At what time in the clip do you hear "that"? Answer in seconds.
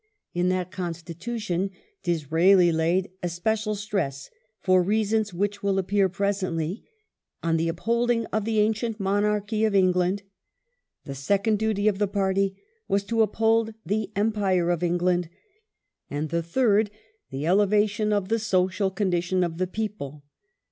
0.49-0.71